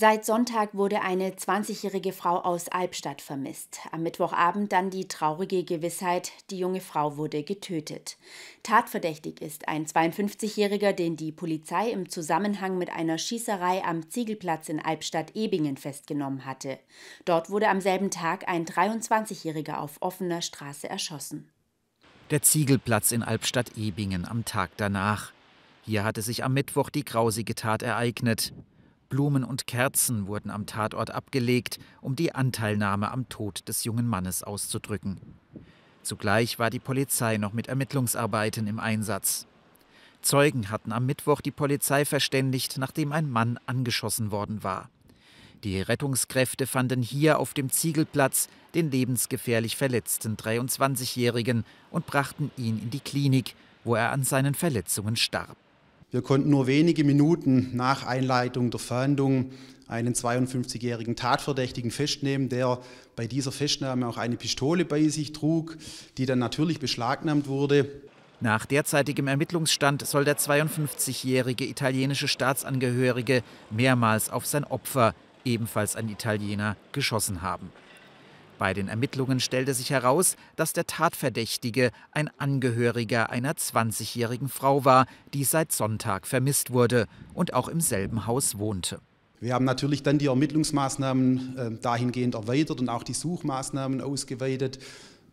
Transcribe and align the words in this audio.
Seit 0.00 0.24
Sonntag 0.24 0.74
wurde 0.74 1.02
eine 1.02 1.28
20-jährige 1.28 2.14
Frau 2.14 2.38
aus 2.38 2.68
Albstadt 2.68 3.20
vermisst. 3.20 3.80
Am 3.92 4.02
Mittwochabend 4.02 4.72
dann 4.72 4.88
die 4.88 5.08
traurige 5.08 5.62
Gewissheit, 5.62 6.32
die 6.48 6.58
junge 6.58 6.80
Frau 6.80 7.18
wurde 7.18 7.42
getötet. 7.42 8.16
Tatverdächtig 8.62 9.42
ist 9.42 9.68
ein 9.68 9.84
52-jähriger, 9.84 10.94
den 10.94 11.18
die 11.18 11.32
Polizei 11.32 11.90
im 11.90 12.08
Zusammenhang 12.08 12.78
mit 12.78 12.88
einer 12.88 13.18
Schießerei 13.18 13.84
am 13.84 14.08
Ziegelplatz 14.08 14.70
in 14.70 14.80
Albstadt-Ebingen 14.80 15.76
festgenommen 15.76 16.46
hatte. 16.46 16.78
Dort 17.26 17.50
wurde 17.50 17.68
am 17.68 17.82
selben 17.82 18.10
Tag 18.10 18.48
ein 18.48 18.64
23-jähriger 18.64 19.80
auf 19.80 19.98
offener 20.00 20.40
Straße 20.40 20.88
erschossen. 20.88 21.50
Der 22.30 22.40
Ziegelplatz 22.40 23.12
in 23.12 23.22
Albstadt-Ebingen 23.22 24.24
am 24.24 24.46
Tag 24.46 24.70
danach. 24.78 25.32
Hier 25.82 26.04
hatte 26.04 26.22
sich 26.22 26.42
am 26.42 26.54
Mittwoch 26.54 26.88
die 26.88 27.04
grausige 27.04 27.54
Tat 27.54 27.82
ereignet. 27.82 28.54
Blumen 29.10 29.44
und 29.44 29.66
Kerzen 29.66 30.28
wurden 30.28 30.50
am 30.50 30.64
Tatort 30.64 31.10
abgelegt, 31.10 31.78
um 32.00 32.16
die 32.16 32.34
Anteilnahme 32.34 33.10
am 33.10 33.28
Tod 33.28 33.68
des 33.68 33.84
jungen 33.84 34.06
Mannes 34.06 34.42
auszudrücken. 34.42 35.20
Zugleich 36.02 36.58
war 36.58 36.70
die 36.70 36.78
Polizei 36.78 37.36
noch 37.36 37.52
mit 37.52 37.66
Ermittlungsarbeiten 37.66 38.66
im 38.66 38.78
Einsatz. 38.78 39.46
Zeugen 40.22 40.70
hatten 40.70 40.92
am 40.92 41.06
Mittwoch 41.06 41.40
die 41.40 41.50
Polizei 41.50 42.04
verständigt, 42.04 42.78
nachdem 42.78 43.12
ein 43.12 43.28
Mann 43.28 43.58
angeschossen 43.66 44.30
worden 44.30 44.62
war. 44.62 44.88
Die 45.64 45.80
Rettungskräfte 45.82 46.66
fanden 46.66 47.02
hier 47.02 47.38
auf 47.38 47.52
dem 47.52 47.68
Ziegelplatz 47.68 48.48
den 48.74 48.90
lebensgefährlich 48.90 49.76
verletzten 49.76 50.36
23-Jährigen 50.36 51.64
und 51.90 52.06
brachten 52.06 52.50
ihn 52.56 52.78
in 52.78 52.90
die 52.90 53.00
Klinik, 53.00 53.54
wo 53.84 53.94
er 53.94 54.12
an 54.12 54.22
seinen 54.22 54.54
Verletzungen 54.54 55.16
starb. 55.16 55.56
Wir 56.12 56.22
konnten 56.22 56.50
nur 56.50 56.66
wenige 56.66 57.04
Minuten 57.04 57.70
nach 57.76 58.04
Einleitung 58.04 58.72
der 58.72 58.80
Fahndung 58.80 59.52
einen 59.86 60.14
52-jährigen 60.14 61.14
Tatverdächtigen 61.14 61.92
festnehmen, 61.92 62.48
der 62.48 62.80
bei 63.14 63.28
dieser 63.28 63.52
Festnahme 63.52 64.08
auch 64.08 64.16
eine 64.16 64.36
Pistole 64.36 64.84
bei 64.84 65.06
sich 65.08 65.32
trug, 65.32 65.76
die 66.18 66.26
dann 66.26 66.40
natürlich 66.40 66.80
beschlagnahmt 66.80 67.46
wurde. 67.46 67.88
Nach 68.40 68.66
derzeitigem 68.66 69.28
Ermittlungsstand 69.28 70.04
soll 70.04 70.24
der 70.24 70.36
52-jährige 70.36 71.64
italienische 71.64 72.26
Staatsangehörige 72.26 73.42
mehrmals 73.70 74.30
auf 74.30 74.46
sein 74.46 74.64
Opfer, 74.64 75.14
ebenfalls 75.44 75.94
ein 75.94 76.08
Italiener, 76.08 76.76
geschossen 76.90 77.42
haben. 77.42 77.70
Bei 78.60 78.74
den 78.74 78.88
Ermittlungen 78.88 79.40
stellte 79.40 79.72
sich 79.72 79.88
heraus, 79.88 80.36
dass 80.54 80.74
der 80.74 80.86
Tatverdächtige 80.86 81.92
ein 82.12 82.28
Angehöriger 82.36 83.30
einer 83.30 83.54
20-jährigen 83.54 84.50
Frau 84.50 84.84
war, 84.84 85.06
die 85.32 85.44
seit 85.44 85.72
Sonntag 85.72 86.26
vermisst 86.26 86.70
wurde 86.70 87.06
und 87.32 87.54
auch 87.54 87.68
im 87.68 87.80
selben 87.80 88.26
Haus 88.26 88.58
wohnte. 88.58 89.00
Wir 89.40 89.54
haben 89.54 89.64
natürlich 89.64 90.02
dann 90.02 90.18
die 90.18 90.26
Ermittlungsmaßnahmen 90.26 91.56
äh, 91.56 91.70
dahingehend 91.80 92.34
erweitert 92.34 92.80
und 92.80 92.90
auch 92.90 93.02
die 93.02 93.14
Suchmaßnahmen 93.14 94.02
ausgeweitet. 94.02 94.78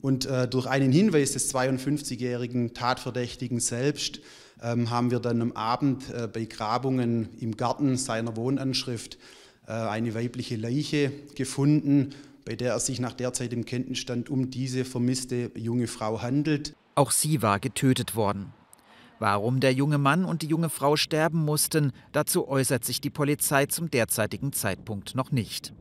Und 0.00 0.26
äh, 0.26 0.46
durch 0.46 0.66
einen 0.66 0.92
Hinweis 0.92 1.32
des 1.32 1.52
52-jährigen 1.52 2.72
Tatverdächtigen 2.72 3.58
selbst 3.58 4.20
ähm, 4.62 4.90
haben 4.90 5.10
wir 5.10 5.18
dann 5.18 5.42
am 5.42 5.50
Abend 5.50 6.08
äh, 6.10 6.28
bei 6.32 6.44
Grabungen 6.44 7.30
im 7.40 7.56
Garten 7.56 7.96
seiner 7.96 8.36
Wohnanschrift 8.36 9.18
eine 9.66 10.14
weibliche 10.14 10.56
Leiche 10.56 11.12
gefunden 11.34 12.14
bei 12.48 12.56
der 12.56 12.74
es 12.74 12.86
sich 12.86 12.98
nach 12.98 13.12
derzeitigem 13.12 13.66
Kenntnisstand 13.66 14.30
um 14.30 14.48
diese 14.48 14.86
vermisste 14.86 15.50
junge 15.54 15.86
Frau 15.86 16.22
handelt. 16.22 16.74
Auch 16.94 17.10
sie 17.10 17.42
war 17.42 17.60
getötet 17.60 18.16
worden. 18.16 18.54
Warum 19.18 19.60
der 19.60 19.74
junge 19.74 19.98
Mann 19.98 20.24
und 20.24 20.40
die 20.40 20.46
junge 20.46 20.70
Frau 20.70 20.96
sterben 20.96 21.44
mussten, 21.44 21.92
dazu 22.12 22.48
äußert 22.48 22.86
sich 22.86 23.02
die 23.02 23.10
Polizei 23.10 23.66
zum 23.66 23.90
derzeitigen 23.90 24.54
Zeitpunkt 24.54 25.14
noch 25.14 25.30
nicht. 25.30 25.74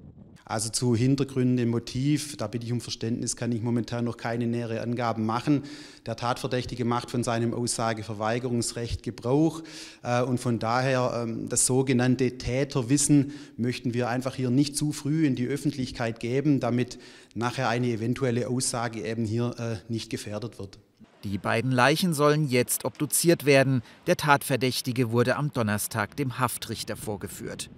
Also 0.49 0.69
zu 0.69 0.95
Hintergründen, 0.95 1.67
Motiv, 1.67 2.37
da 2.37 2.47
bitte 2.47 2.65
ich 2.65 2.71
um 2.71 2.79
Verständnis, 2.79 3.35
kann 3.35 3.51
ich 3.51 3.61
momentan 3.61 4.05
noch 4.05 4.15
keine 4.15 4.47
nähere 4.47 4.79
Angaben 4.79 5.25
machen. 5.25 5.63
Der 6.05 6.15
Tatverdächtige 6.15 6.85
macht 6.85 7.11
von 7.11 7.21
seinem 7.21 7.53
Aussageverweigerungsrecht 7.53 9.03
Gebrauch 9.03 9.61
äh, 10.03 10.21
und 10.21 10.39
von 10.39 10.57
daher 10.57 11.21
ähm, 11.21 11.49
das 11.49 11.65
sogenannte 11.65 12.37
Täterwissen 12.37 13.33
möchten 13.57 13.93
wir 13.93 14.07
einfach 14.07 14.35
hier 14.35 14.49
nicht 14.49 14.77
zu 14.77 14.93
früh 14.93 15.25
in 15.25 15.35
die 15.35 15.47
Öffentlichkeit 15.47 16.21
geben, 16.21 16.61
damit 16.61 16.97
nachher 17.35 17.67
eine 17.67 17.87
eventuelle 17.87 18.47
Aussage 18.47 19.01
eben 19.01 19.25
hier 19.25 19.53
äh, 19.59 19.91
nicht 19.91 20.09
gefährdet 20.09 20.59
wird. 20.59 20.79
Die 21.25 21.37
beiden 21.37 21.71
Leichen 21.71 22.13
sollen 22.13 22.47
jetzt 22.47 22.85
obduziert 22.85 23.45
werden. 23.45 23.81
Der 24.05 24.15
Tatverdächtige 24.15 25.11
wurde 25.11 25.35
am 25.35 25.51
Donnerstag 25.51 26.15
dem 26.15 26.39
Haftrichter 26.39 26.95
vorgeführt. 26.95 27.69